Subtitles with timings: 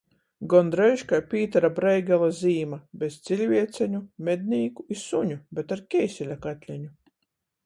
[0.51, 2.79] Gondreiž kai Pītera Breigela zīma.
[3.03, 6.91] Bez ciļvieceņu, mednīku i suņu, bet ar keiseļa katleņu.